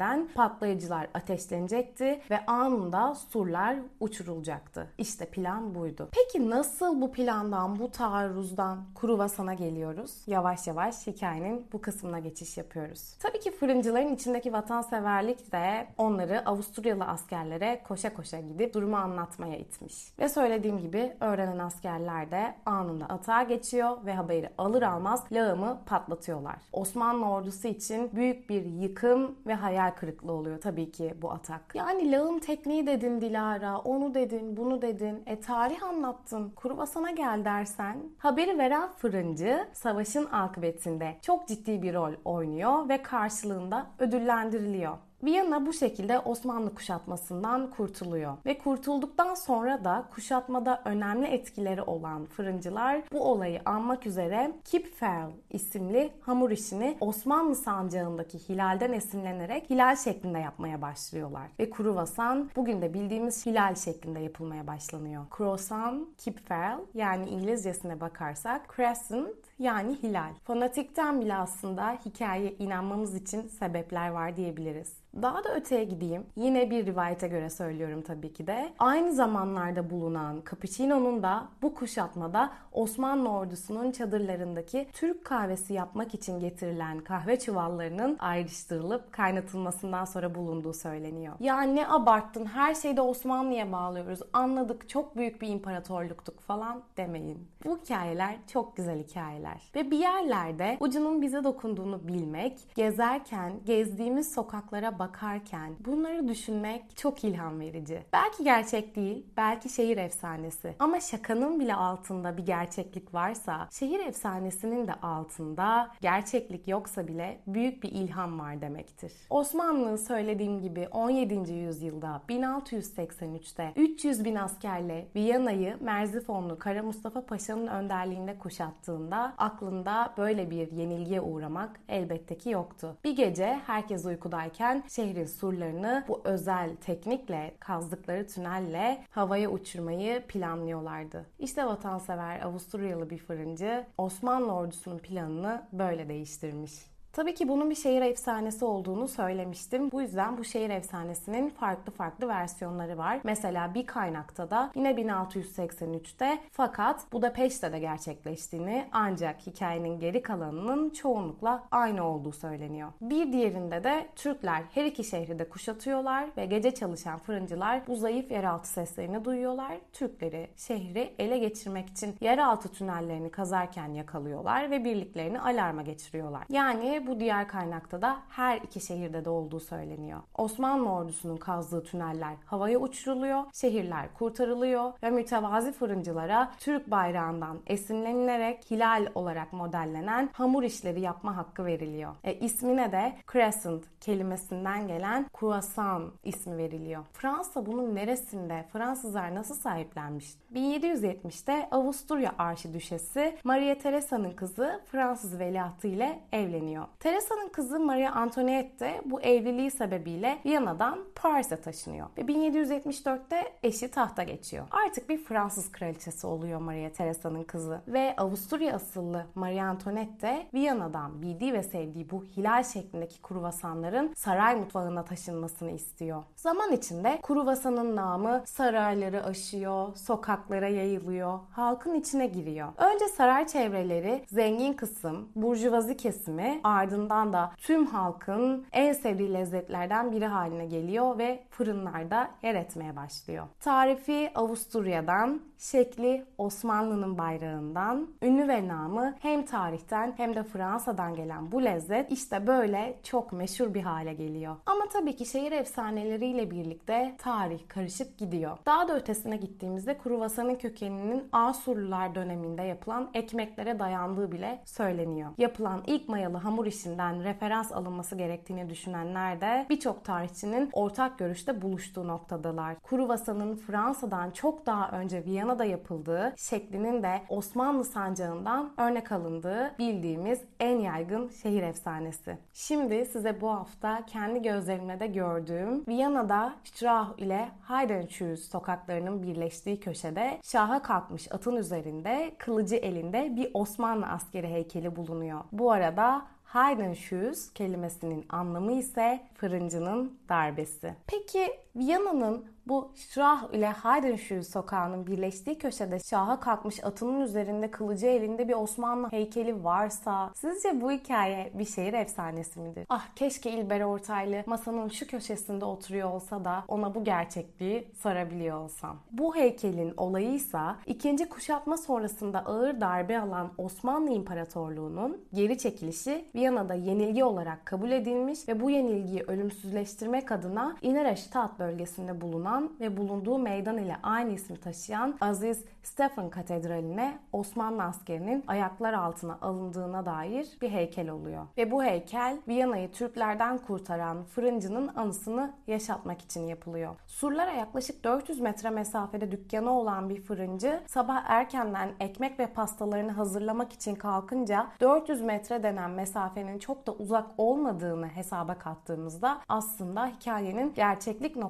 tünellerden 0.00 0.28
patlayıcılar 0.34 1.08
ateşlenecekti 1.14 2.20
ve 2.30 2.46
anında 2.46 3.14
surlar 3.14 3.76
uçurulacaktı. 4.00 4.86
İşte 4.98 5.26
plan 5.26 5.74
buydu. 5.74 6.08
Peki 6.12 6.50
nasıl 6.50 7.00
bu 7.00 7.12
plandan, 7.12 7.78
bu 7.78 7.90
taarruzdan 7.90 8.78
Kruvasan'a 9.00 9.54
geliyoruz? 9.54 10.22
Yavaş 10.26 10.66
yavaş 10.66 11.06
hikayenin 11.06 11.66
bu 11.72 11.80
kısmına 11.80 12.18
geçiş 12.18 12.56
yapıyoruz. 12.56 13.14
Tabii 13.18 13.40
ki 13.40 13.50
fırıncıların 13.50 14.14
içindeki 14.14 14.52
vatanseverlik 14.52 15.52
de 15.52 15.86
onları 15.98 16.46
Avusturyalı 16.46 17.04
askerlere 17.04 17.82
koşa 17.88 18.14
koşa 18.14 18.40
gidip 18.40 18.74
durumu 18.74 18.96
anlatmaya 18.96 19.56
itmiş. 19.56 20.18
Ve 20.18 20.28
söylediğim 20.28 20.78
gibi 20.78 21.16
öğrenen 21.20 21.58
askerler 21.58 22.30
de 22.30 22.54
anında 22.66 23.04
atağa 23.04 23.42
geçiyor 23.42 23.96
ve 24.04 24.14
haberi 24.14 24.50
alır 24.58 24.82
almaz 24.82 25.24
lağımı 25.32 25.78
patlatıyorlar. 25.86 26.56
Osmanlı 26.72 27.26
ordusu 27.28 27.68
için 27.68 28.10
büyük 28.12 28.50
bir 28.50 28.64
yıkım 28.64 29.38
ve 29.46 29.54
hayal 29.54 29.89
kırıklığı 29.94 30.32
oluyor 30.32 30.60
tabii 30.60 30.90
ki 30.90 31.14
bu 31.22 31.32
atak. 31.32 31.74
Yani 31.74 32.12
lağım 32.12 32.38
tekniği 32.38 32.86
dedin 32.86 33.20
Dilara, 33.20 33.78
onu 33.78 34.14
dedin, 34.14 34.56
bunu 34.56 34.82
dedin. 34.82 35.22
E 35.26 35.40
tarih 35.40 35.82
anlattın, 35.82 36.50
Kuruvasana 36.50 37.10
gel 37.10 37.44
dersen. 37.44 37.96
Haberi 38.18 38.58
veren 38.58 38.92
fırıncı 38.92 39.68
savaşın 39.72 40.26
akıbetinde 40.32 41.16
çok 41.22 41.48
ciddi 41.48 41.82
bir 41.82 41.94
rol 41.94 42.12
oynuyor 42.24 42.88
ve 42.88 43.02
karşılığında 43.02 43.86
ödüllendiriliyor. 43.98 44.96
Viyana 45.24 45.66
bu 45.66 45.72
şekilde 45.72 46.18
Osmanlı 46.18 46.74
kuşatmasından 46.74 47.70
kurtuluyor. 47.70 48.36
Ve 48.46 48.58
kurtulduktan 48.58 49.34
sonra 49.34 49.84
da 49.84 50.04
kuşatmada 50.14 50.82
önemli 50.84 51.26
etkileri 51.26 51.82
olan 51.82 52.26
fırıncılar 52.26 53.02
bu 53.12 53.20
olayı 53.20 53.60
anmak 53.64 54.06
üzere 54.06 54.52
Kipferl 54.64 55.30
isimli 55.50 56.12
hamur 56.20 56.50
işini 56.50 56.96
Osmanlı 57.00 57.56
sancağındaki 57.56 58.38
hilalden 58.38 58.92
esinlenerek 58.92 59.70
hilal 59.70 59.96
şeklinde 59.96 60.38
yapmaya 60.38 60.82
başlıyorlar. 60.82 61.48
Ve 61.58 61.70
kruvasan 61.70 62.50
bugün 62.56 62.82
de 62.82 62.94
bildiğimiz 62.94 63.46
hilal 63.46 63.74
şeklinde 63.74 64.20
yapılmaya 64.20 64.66
başlanıyor. 64.66 65.24
Croissant, 65.36 66.16
Kipferl 66.18 66.78
yani 66.94 67.28
İngilizcesine 67.28 68.00
bakarsak 68.00 68.74
crescent 68.76 69.36
yani 69.58 69.94
hilal. 70.02 70.30
Fanatikten 70.44 71.20
bile 71.20 71.34
aslında 71.34 71.98
hikayeye 72.06 72.52
inanmamız 72.52 73.14
için 73.14 73.42
sebepler 73.42 74.08
var 74.08 74.36
diyebiliriz. 74.36 75.00
Daha 75.22 75.44
da 75.44 75.54
öteye 75.54 75.84
gideyim. 75.84 76.26
Yine 76.36 76.70
bir 76.70 76.86
rivayete 76.86 77.28
göre 77.28 77.50
söylüyorum 77.50 78.02
tabii 78.02 78.32
ki 78.32 78.46
de. 78.46 78.72
Aynı 78.78 79.12
zamanlarda 79.12 79.90
bulunan 79.90 80.42
Cappuccino'nun 80.50 81.22
da 81.22 81.48
bu 81.62 81.74
kuşatmada 81.74 82.50
Osmanlı 82.72 83.28
ordusunun 83.28 83.90
çadırlarındaki 83.92 84.88
Türk 84.92 85.24
kahvesi 85.24 85.74
yapmak 85.74 86.14
için 86.14 86.40
getirilen 86.40 86.98
kahve 86.98 87.38
çuvallarının 87.38 88.16
ayrıştırılıp 88.18 89.12
kaynatılmasından 89.12 90.04
sonra 90.04 90.34
bulunduğu 90.34 90.72
söyleniyor. 90.72 91.34
Ya 91.40 91.62
ne 91.62 91.88
abarttın 91.88 92.46
her 92.46 92.74
şeyde 92.74 93.00
Osmanlı'ya 93.00 93.72
bağlıyoruz 93.72 94.20
anladık 94.32 94.88
çok 94.88 95.16
büyük 95.16 95.42
bir 95.42 95.48
imparatorluktuk 95.48 96.40
falan 96.40 96.82
demeyin. 96.96 97.48
Bu 97.64 97.78
hikayeler 97.78 98.36
çok 98.52 98.76
güzel 98.76 98.98
hikayeler. 98.98 99.70
Ve 99.74 99.90
bir 99.90 99.98
yerlerde 99.98 100.76
ucunun 100.80 101.22
bize 101.22 101.44
dokunduğunu 101.44 102.08
bilmek, 102.08 102.58
gezerken 102.74 103.52
gezdiğimiz 103.64 104.34
sokaklara 104.34 104.98
bakarken 105.00 105.76
bunları 105.86 106.28
düşünmek 106.28 106.96
çok 106.96 107.24
ilham 107.24 107.60
verici. 107.60 108.02
Belki 108.12 108.44
gerçek 108.44 108.96
değil, 108.96 109.26
belki 109.36 109.68
şehir 109.68 109.96
efsanesi. 109.96 110.74
Ama 110.78 111.00
şakanın 111.00 111.60
bile 111.60 111.74
altında 111.74 112.36
bir 112.36 112.46
gerçeklik 112.46 113.14
varsa, 113.14 113.68
şehir 113.70 114.00
efsanesinin 114.00 114.86
de 114.86 114.94
altında 114.94 115.90
gerçeklik 116.00 116.68
yoksa 116.68 117.08
bile 117.08 117.40
büyük 117.46 117.82
bir 117.82 117.92
ilham 117.92 118.38
var 118.38 118.60
demektir. 118.60 119.12
Osmanlı 119.30 119.98
söylediğim 119.98 120.60
gibi 120.60 120.88
17. 120.90 121.52
yüzyılda 121.52 122.22
1683'te 122.28 123.72
300 123.76 124.24
bin 124.24 124.34
askerle 124.34 125.08
Viyana'yı 125.16 125.76
Merzifonlu 125.80 126.58
Kara 126.58 126.82
Mustafa 126.82 127.26
Paşa'nın 127.26 127.66
önderliğinde 127.66 128.38
kuşattığında 128.38 129.34
aklında 129.38 130.14
böyle 130.18 130.50
bir 130.50 130.72
yenilgiye 130.72 131.20
uğramak 131.20 131.80
elbette 131.88 132.38
ki 132.38 132.50
yoktu. 132.50 132.96
Bir 133.04 133.16
gece 133.16 133.60
herkes 133.66 134.04
uykudayken 134.04 134.82
şehrin 134.90 135.24
surlarını 135.24 136.04
bu 136.08 136.20
özel 136.24 136.76
teknikle 136.76 137.54
kazdıkları 137.60 138.26
tünelle 138.26 139.04
havaya 139.10 139.50
uçurmayı 139.50 140.26
planlıyorlardı. 140.26 141.26
İşte 141.38 141.66
vatansever 141.66 142.40
Avusturyalı 142.40 143.10
bir 143.10 143.18
fırıncı 143.18 143.86
Osmanlı 143.98 144.52
ordusunun 144.52 144.98
planını 144.98 145.68
böyle 145.72 146.08
değiştirmiş. 146.08 146.72
Tabii 147.12 147.34
ki 147.34 147.48
bunun 147.48 147.70
bir 147.70 147.74
şehir 147.74 148.02
efsanesi 148.02 148.64
olduğunu 148.64 149.08
söylemiştim. 149.08 149.90
Bu 149.92 150.02
yüzden 150.02 150.38
bu 150.38 150.44
şehir 150.44 150.70
efsanesinin 150.70 151.48
farklı 151.50 151.92
farklı 151.92 152.28
versiyonları 152.28 152.98
var. 152.98 153.20
Mesela 153.24 153.74
bir 153.74 153.86
kaynakta 153.86 154.50
da 154.50 154.70
yine 154.74 154.90
1683'te 154.90 156.38
fakat 156.52 157.12
Budapeşte 157.12 157.72
de 157.72 157.78
gerçekleştiğini 157.78 158.88
ancak 158.92 159.46
hikayenin 159.46 159.98
geri 159.98 160.22
kalanının 160.22 160.90
çoğunlukla 160.90 161.64
aynı 161.70 162.04
olduğu 162.04 162.32
söyleniyor. 162.32 162.92
Bir 163.00 163.32
diğerinde 163.32 163.84
de 163.84 164.08
Türkler 164.16 164.62
her 164.74 164.84
iki 164.84 165.04
şehri 165.04 165.38
de 165.38 165.48
kuşatıyorlar 165.48 166.26
ve 166.36 166.46
gece 166.46 166.74
çalışan 166.74 167.18
fırıncılar 167.18 167.86
bu 167.86 167.96
zayıf 167.96 168.30
yeraltı 168.30 168.68
seslerini 168.68 169.24
duyuyorlar. 169.24 169.78
Türkleri 169.92 170.50
şehri 170.56 171.14
ele 171.18 171.38
geçirmek 171.38 171.88
için 171.88 172.16
yeraltı 172.20 172.68
tünellerini 172.68 173.30
kazarken 173.30 173.88
yakalıyorlar 173.88 174.70
ve 174.70 174.84
birliklerini 174.84 175.40
alarma 175.40 175.82
geçiriyorlar. 175.82 176.42
Yani 176.48 176.99
bu 177.06 177.20
diğer 177.20 177.48
kaynakta 177.48 178.02
da 178.02 178.16
her 178.28 178.56
iki 178.56 178.80
şehirde 178.80 179.24
de 179.24 179.30
olduğu 179.30 179.60
söyleniyor. 179.60 180.20
Osmanlı 180.34 180.92
ordusunun 180.92 181.36
kazdığı 181.36 181.84
tüneller 181.84 182.34
havaya 182.46 182.78
uçuruluyor, 182.78 183.44
şehirler 183.52 184.14
kurtarılıyor 184.14 184.92
ve 185.02 185.10
mütevazi 185.10 185.72
fırıncılara 185.72 186.52
Türk 186.58 186.90
bayrağından 186.90 187.58
esinlenilerek 187.66 188.70
hilal 188.70 189.06
olarak 189.14 189.52
modellenen 189.52 190.30
hamur 190.32 190.62
işleri 190.62 191.00
yapma 191.00 191.36
hakkı 191.36 191.64
veriliyor. 191.64 192.14
E, 192.24 192.34
ismine 192.34 192.92
de 192.92 193.16
crescent 193.32 193.84
kelimesinden 194.00 194.88
gelen 194.88 195.26
croissant 195.40 196.12
ismi 196.24 196.56
veriliyor. 196.56 197.04
Fransa 197.12 197.66
bunun 197.66 197.94
neresinde, 197.94 198.66
Fransızlar 198.72 199.34
nasıl 199.34 199.54
sahiplenmiş? 199.54 200.34
1770'te 200.54 201.68
Avusturya 201.70 202.34
Arşidüşesi 202.38 203.38
Maria 203.44 203.78
Teresa'nın 203.78 204.30
kızı 204.30 204.80
Fransız 204.86 205.38
veliahtı 205.38 205.88
ile 205.88 206.20
evleniyor. 206.32 206.84
Teresa'nın 207.00 207.48
kızı 207.48 207.80
Maria 207.80 208.12
Antoinette 208.12 209.02
bu 209.04 209.20
evliliği 209.20 209.70
sebebiyle 209.70 210.38
Viyana'dan 210.44 210.98
Paris'e 211.14 211.60
taşınıyor. 211.60 212.06
Ve 212.18 212.22
1774'te 212.22 213.52
eşi 213.62 213.90
tahta 213.90 214.22
geçiyor. 214.22 214.66
Artık 214.86 215.08
bir 215.08 215.18
Fransız 215.18 215.72
kraliçesi 215.72 216.26
oluyor 216.26 216.60
Maria 216.60 216.90
Teresa'nın 216.92 217.44
kızı. 217.44 217.80
Ve 217.88 218.14
Avusturya 218.16 218.74
asıllı 218.74 219.26
Maria 219.34 219.66
Antoinette 219.66 220.20
de 220.20 220.46
Viyana'dan 220.54 221.22
bildiği 221.22 221.52
ve 221.52 221.62
sevdiği 221.62 222.10
bu 222.10 222.24
hilal 222.24 222.62
şeklindeki 222.62 223.22
kruvasanların 223.22 224.14
saray 224.16 224.56
mutfağına 224.56 225.04
taşınmasını 225.04 225.70
istiyor. 225.70 226.22
Zaman 226.36 226.72
içinde 226.72 227.18
kruvasanın 227.22 227.96
namı 227.96 228.42
sarayları 228.46 229.24
aşıyor, 229.24 229.96
sokaklara 229.96 230.68
yayılıyor, 230.68 231.38
halkın 231.50 231.94
içine 231.94 232.26
giriyor. 232.26 232.68
Önce 232.76 233.08
saray 233.08 233.46
çevreleri 233.46 234.24
zengin 234.26 234.72
kısım, 234.72 235.28
burjuvazi 235.34 235.96
kesimi 235.96 236.60
ardından 236.80 237.32
da 237.32 237.52
tüm 237.56 237.86
halkın 237.86 238.66
en 238.72 238.92
sevdiği 238.92 239.32
lezzetlerden 239.34 240.12
biri 240.12 240.26
haline 240.26 240.66
geliyor 240.66 241.18
ve 241.18 241.44
fırınlarda 241.50 242.30
yer 242.42 242.54
etmeye 242.54 242.96
başlıyor. 242.96 243.46
Tarifi 243.60 244.30
Avusturya'dan, 244.34 245.40
şekli 245.58 246.24
Osmanlı'nın 246.38 247.18
bayrağından, 247.18 248.08
ünlü 248.22 248.48
ve 248.48 248.68
namı 248.68 249.14
hem 249.20 249.46
tarihten 249.46 250.14
hem 250.16 250.34
de 250.34 250.42
Fransa'dan 250.42 251.14
gelen 251.14 251.52
bu 251.52 251.64
lezzet 251.64 252.12
işte 252.12 252.46
böyle 252.46 252.98
çok 253.02 253.32
meşhur 253.32 253.74
bir 253.74 253.82
hale 253.82 254.14
geliyor. 254.14 254.56
Ama 254.66 254.88
tabii 254.92 255.16
ki 255.16 255.26
şehir 255.26 255.52
efsaneleriyle 255.52 256.50
birlikte 256.50 257.14
tarih 257.18 257.68
karışıp 257.68 258.18
gidiyor. 258.18 258.58
Daha 258.66 258.88
da 258.88 258.96
ötesine 258.96 259.36
gittiğimizde 259.36 259.98
kruvasanın 259.98 260.54
kökeninin 260.54 261.28
Asurlular 261.32 262.14
döneminde 262.14 262.62
yapılan 262.62 263.10
ekmeklere 263.14 263.78
dayandığı 263.78 264.32
bile 264.32 264.62
söyleniyor. 264.64 265.30
Yapılan 265.38 265.82
ilk 265.86 266.08
mayalı 266.08 266.36
hamur 266.36 266.66
işinden 266.70 267.24
referans 267.24 267.72
alınması 267.72 268.16
gerektiğini 268.16 268.70
düşünenler 268.70 269.40
de 269.40 269.66
birçok 269.70 270.04
tarihçinin 270.04 270.70
ortak 270.72 271.18
görüşte 271.18 271.62
buluştuğu 271.62 272.08
noktadalar. 272.08 272.80
Kruvasanın 272.80 273.56
Fransa'dan 273.56 274.30
çok 274.30 274.66
daha 274.66 274.90
önce 274.90 275.24
Viyana'da 275.24 275.64
yapıldığı 275.64 276.34
şeklinin 276.36 277.02
de 277.02 277.22
Osmanlı 277.28 277.84
sancağından 277.84 278.72
örnek 278.78 279.12
alındığı 279.12 279.74
bildiğimiz 279.78 280.40
en 280.60 280.78
yaygın 280.78 281.28
şehir 281.28 281.62
efsanesi. 281.62 282.38
Şimdi 282.52 283.06
size 283.06 283.40
bu 283.40 283.50
hafta 283.50 284.06
kendi 284.06 284.42
gözlerimle 284.42 285.00
de 285.00 285.06
gördüğüm 285.06 285.86
Viyana'da 285.88 286.54
Strauch 286.64 287.18
ile 287.18 287.48
Heidenschütz 287.68 288.48
sokaklarının 288.48 289.22
birleştiği 289.22 289.80
köşede 289.80 290.40
şaha 290.42 290.82
kalkmış 290.82 291.32
atın 291.32 291.56
üzerinde 291.56 292.34
kılıcı 292.38 292.76
elinde 292.76 293.36
bir 293.36 293.50
Osmanlı 293.54 294.06
askeri 294.06 294.48
heykeli 294.48 294.96
bulunuyor. 294.96 295.40
Bu 295.52 295.72
arada 295.72 296.22
Heidenschütz 296.54 297.52
kelimesinin 297.54 298.26
anlamı 298.28 298.72
ise 298.72 299.20
fırıncının 299.34 300.18
darbesi. 300.28 300.94
Peki 301.06 301.52
Viyana'nın 301.80 302.44
bu 302.66 302.92
Strah 302.94 303.52
ile 303.52 303.72
Heidenschütz 303.72 304.50
sokağının 304.50 305.06
birleştiği 305.06 305.58
köşede 305.58 305.98
şaha 305.98 306.40
kalkmış 306.40 306.84
atının 306.84 307.20
üzerinde 307.20 307.70
kılıcı 307.70 308.06
elinde 308.06 308.48
bir 308.48 308.54
Osmanlı 308.54 309.10
heykeli 309.10 309.64
varsa 309.64 310.30
sizce 310.34 310.80
bu 310.80 310.90
hikaye 310.90 311.52
bir 311.54 311.64
şehir 311.64 311.92
efsanesi 311.92 312.60
midir? 312.60 312.86
Ah 312.88 313.06
keşke 313.16 313.50
İlber 313.50 313.80
Ortaylı 313.80 314.42
masanın 314.46 314.88
şu 314.88 315.06
köşesinde 315.06 315.64
oturuyor 315.64 316.10
olsa 316.10 316.44
da 316.44 316.64
ona 316.68 316.94
bu 316.94 317.04
gerçekliği 317.04 317.88
sorabiliyor 318.02 318.58
olsam. 318.58 318.96
Bu 319.12 319.36
heykelin 319.36 319.94
olayı 319.96 320.34
ise 320.34 320.58
ikinci 320.86 321.28
kuşatma 321.28 321.76
sonrasında 321.76 322.38
ağır 322.38 322.80
darbe 322.80 323.20
alan 323.20 323.52
Osmanlı 323.58 324.10
İmparatorluğu'nun 324.10 325.24
geri 325.34 325.58
çekilişi 325.58 326.24
Viyana'da 326.34 326.74
yenilgi 326.74 327.24
olarak 327.24 327.66
kabul 327.66 327.90
edilmiş 327.90 328.48
ve 328.48 328.60
bu 328.60 328.70
yenilgiyi 328.70 329.22
ölümsüzleştirmek 329.22 330.32
adına 330.32 330.76
İneraştat 330.82 331.60
bölgesinde 331.70 332.20
bulunan 332.20 332.72
ve 332.80 332.96
bulunduğu 332.96 333.38
meydan 333.38 333.78
ile 333.78 333.96
aynı 334.02 334.32
ismi 334.32 334.56
taşıyan 334.56 335.16
Aziz 335.20 335.64
Stephen 335.82 336.30
Katedrali'ne 336.30 337.18
Osmanlı 337.32 337.82
askerinin 337.82 338.44
ayaklar 338.46 338.92
altına 338.92 339.38
alındığına 339.42 340.06
dair 340.06 340.48
bir 340.62 340.70
heykel 340.70 341.10
oluyor. 341.10 341.46
Ve 341.56 341.70
bu 341.70 341.84
heykel 341.84 342.38
Viyana'yı 342.48 342.92
Türklerden 342.92 343.58
kurtaran 343.58 344.24
fırıncının 344.24 344.90
anısını 344.96 345.52
yaşatmak 345.66 346.20
için 346.22 346.40
yapılıyor. 346.46 346.94
Surlara 347.06 347.52
yaklaşık 347.52 348.04
400 348.04 348.40
metre 348.40 348.70
mesafede 348.70 349.30
dükkanı 349.30 349.78
olan 349.78 350.08
bir 350.08 350.22
fırıncı 350.22 350.80
sabah 350.86 351.24
erkenden 351.26 351.90
ekmek 352.00 352.38
ve 352.38 352.46
pastalarını 352.46 353.12
hazırlamak 353.12 353.72
için 353.72 353.94
kalkınca 353.94 354.66
400 354.80 355.22
metre 355.22 355.62
denen 355.62 355.90
mesafenin 355.90 356.58
çok 356.58 356.86
da 356.86 356.92
uzak 356.92 357.26
olmadığını 357.38 358.06
hesaba 358.06 358.54
kattığımızda 358.54 359.40
aslında 359.48 360.06
hikayenin 360.06 360.74
gerçeklik 360.74 361.36
noktasının 361.36 361.49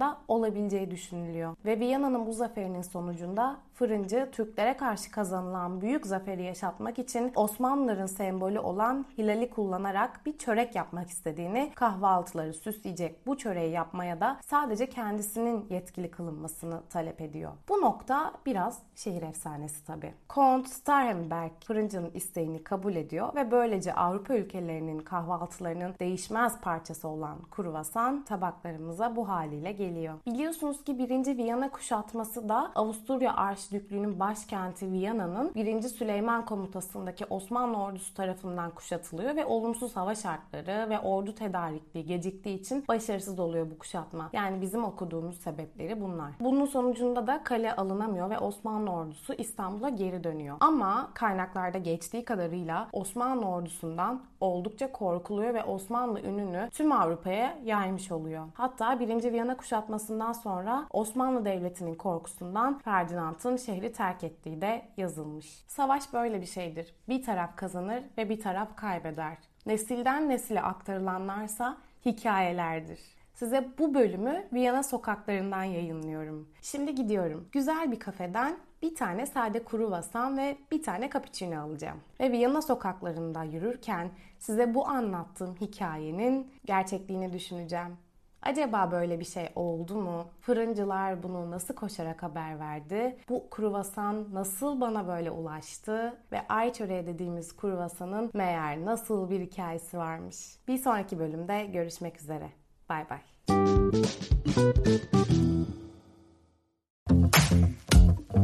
da 0.00 0.18
olabileceği 0.28 0.90
düşünülüyor. 0.90 1.56
Ve 1.64 1.80
Viyana'nın 1.80 2.26
bu 2.26 2.32
zaferinin 2.32 2.82
sonucunda 2.82 3.56
fırıncı 3.74 4.28
Türklere 4.32 4.76
karşı 4.76 5.10
kazanılan 5.10 5.80
büyük 5.80 6.06
zaferi 6.06 6.42
yaşatmak 6.42 6.98
için 6.98 7.32
Osmanlıların 7.34 8.06
sembolü 8.06 8.58
olan 8.58 9.06
hilali 9.18 9.50
kullanarak 9.50 10.26
bir 10.26 10.38
çörek 10.38 10.74
yapmak 10.74 11.10
istediğini, 11.10 11.72
kahvaltıları 11.74 12.54
süsleyecek 12.54 13.26
bu 13.26 13.38
çöreği 13.38 13.72
yapmaya 13.72 14.20
da 14.20 14.38
sadece 14.46 14.86
kendisinin 14.86 15.66
yetkili 15.70 16.10
kılınmasını 16.10 16.82
talep 16.90 17.20
ediyor. 17.20 17.52
Bu 17.68 17.80
nokta 17.80 18.32
biraz 18.46 18.78
şehir 18.96 19.22
efsanesi 19.22 19.86
tabi. 19.86 20.14
Kont 20.28 20.68
Starhemberg 20.68 21.52
fırıncının 21.64 22.10
isteğini 22.14 22.64
kabul 22.64 22.96
ediyor 22.96 23.34
ve 23.34 23.50
böylece 23.50 23.94
Avrupa 23.94 24.34
ülkelerinin 24.34 24.98
kahvaltılarının 24.98 25.94
değişmez 26.00 26.60
parçası 26.60 27.08
olan 27.08 27.38
kruvasan 27.50 28.24
tabaklarımıza 28.24 29.16
bu 29.16 29.28
haliyle 29.28 29.72
geliyor. 29.72 30.14
Biliyorsunuz 30.26 30.84
ki 30.84 30.98
1. 30.98 31.36
Viyana 31.36 31.70
kuşatması 31.70 32.48
da 32.48 32.72
Avusturya 32.74 33.36
Arşidüklüğü'nün 33.62 34.20
başkenti 34.20 34.92
Viyana'nın 34.92 35.54
1. 35.54 35.82
Süleyman 35.82 36.44
komutasındaki 36.44 37.24
Osmanlı 37.24 37.76
ordusu 37.76 38.14
tarafından 38.14 38.70
kuşatılıyor 38.70 39.36
ve 39.36 39.46
olumsuz 39.46 39.96
hava 39.96 40.14
şartları 40.14 40.90
ve 40.90 40.98
ordu 40.98 41.34
tedarikliği 41.34 42.06
geciktiği 42.06 42.60
için 42.60 42.84
başarısız 42.88 43.38
oluyor 43.38 43.70
bu 43.70 43.78
kuşatma. 43.78 44.30
Yani 44.32 44.62
bizim 44.62 44.84
okuduğumuz 44.84 45.38
sebepleri 45.40 46.00
bunlar. 46.00 46.30
Bunun 46.40 46.66
sonucunda 46.66 47.26
da 47.26 47.44
kale 47.44 47.76
alınamıyor 47.76 48.30
ve 48.30 48.38
Osmanlı 48.38 48.90
ordusu 48.90 49.34
İstanbul'a 49.34 49.88
geri 49.88 50.24
dönüyor. 50.24 50.56
Ama 50.60 51.10
kaynaklarda 51.14 51.78
geçtiği 51.78 52.24
kadarıyla 52.24 52.88
Osmanlı 52.92 53.46
ordusundan 53.46 54.22
oldukça 54.40 54.92
korkuluyor 54.92 55.54
ve 55.54 55.64
Osmanlı 55.64 56.20
ününü 56.20 56.68
tüm 56.72 56.92
Avrupa'ya 56.92 57.58
yaymış 57.64 58.12
oluyor. 58.12 58.46
Hatta 58.54 59.00
1. 59.00 59.32
Viyana 59.32 59.56
kuşatmasından 59.56 60.32
sonra 60.32 60.86
Osmanlı 60.90 61.44
Devleti'nin 61.44 61.94
korkusundan 61.94 62.78
Ferdinand'ın 62.78 63.51
şehri 63.58 63.92
terk 63.92 64.24
ettiği 64.24 64.60
de 64.60 64.82
yazılmış. 64.96 65.64
Savaş 65.68 66.12
böyle 66.12 66.40
bir 66.40 66.46
şeydir. 66.46 66.94
Bir 67.08 67.22
taraf 67.22 67.56
kazanır 67.56 68.02
ve 68.18 68.28
bir 68.28 68.40
taraf 68.40 68.76
kaybeder. 68.76 69.36
Nesilden 69.66 70.28
nesile 70.28 70.62
aktarılanlarsa 70.62 71.76
hikayelerdir. 72.06 73.00
Size 73.34 73.68
bu 73.78 73.94
bölümü 73.94 74.48
Viyana 74.52 74.82
sokaklarından 74.82 75.64
yayınlıyorum. 75.64 76.48
Şimdi 76.62 76.94
gidiyorum. 76.94 77.48
Güzel 77.52 77.92
bir 77.92 77.98
kafeden 77.98 78.56
bir 78.82 78.94
tane 78.94 79.26
sade 79.26 79.64
kuru 79.64 79.90
vasan 79.90 80.38
ve 80.38 80.56
bir 80.70 80.82
tane 80.82 81.10
cappuccino 81.10 81.60
alacağım. 81.60 82.00
Ve 82.20 82.32
Viyana 82.32 82.62
sokaklarında 82.62 83.44
yürürken 83.44 84.10
size 84.38 84.74
bu 84.74 84.88
anlattığım 84.88 85.56
hikayenin 85.60 86.52
gerçekliğini 86.64 87.32
düşüneceğim. 87.32 87.96
Acaba 88.42 88.90
böyle 88.90 89.20
bir 89.20 89.24
şey 89.24 89.48
oldu 89.54 89.94
mu? 89.94 90.26
Fırıncılar 90.40 91.22
bunu 91.22 91.50
nasıl 91.50 91.74
koşarak 91.74 92.22
haber 92.22 92.58
verdi? 92.58 93.16
Bu 93.28 93.50
kruvasan 93.50 94.26
nasıl 94.32 94.80
bana 94.80 95.08
böyle 95.08 95.30
ulaştı? 95.30 96.14
Ve 96.32 96.40
ay 96.48 96.72
çöreği 96.72 97.06
dediğimiz 97.06 97.56
kruvasanın 97.56 98.30
meğer 98.34 98.84
nasıl 98.84 99.30
bir 99.30 99.40
hikayesi 99.40 99.98
varmış? 99.98 100.36
Bir 100.68 100.78
sonraki 100.78 101.18
bölümde 101.18 101.64
görüşmek 101.64 102.20
üzere. 102.20 102.48
Bay 102.88 103.04
bay. 103.10 103.20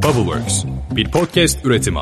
Bubbleworks 0.03 0.65
bir 0.95 1.11
podcast 1.11 1.65
üretimi. 1.65 1.99